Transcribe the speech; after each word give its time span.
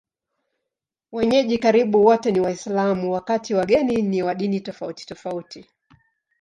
Wenyeji 1.11 1.57
karibu 1.57 2.05
wote 2.05 2.31
ni 2.31 2.39
Waislamu, 2.39 3.11
wakati 3.11 3.53
wageni 3.53 4.01
ni 4.01 4.23
wa 4.23 4.35
dini 4.35 4.59
tofautitofauti. 4.61 5.65